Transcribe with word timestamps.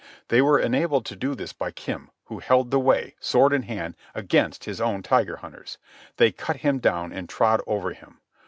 They 0.29 0.41
were 0.41 0.57
enabled 0.57 1.05
to 1.05 1.15
do 1.15 1.35
this 1.35 1.53
by 1.53 1.69
Kim, 1.69 2.09
who 2.25 2.39
held 2.39 2.71
the 2.71 2.79
way, 2.79 3.13
sword 3.19 3.53
in 3.53 3.61
hand, 3.61 3.93
against 4.15 4.63
his 4.65 4.81
own 4.81 5.03
Tiger 5.03 5.35
Hunters. 5.35 5.77
They 6.17 6.31
cut 6.31 6.55
him 6.55 6.79
down 6.79 7.13
and 7.13 7.29
trod 7.29 7.61
over 7.67 7.91
him. 7.93 8.19